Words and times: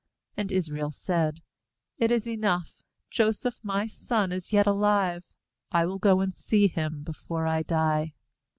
* 0.17 0.37
28And 0.39 0.51
Israel 0.51 0.89
said: 0.91 1.43
'It 1.99 2.09
is 2.09 2.27
enough; 2.27 2.73
Joseph 3.11 3.59
my 3.61 3.85
son 3.85 4.31
is 4.31 4.51
yet 4.51 4.65
alive; 4.65 5.23
I 5.71 5.85
will 5.85 5.99
go 5.99 6.21
and 6.21 6.33
see 6.33 6.67
hi™ 6.69 7.03
before 7.03 7.45
I 7.45 7.61
die.' 7.61 8.15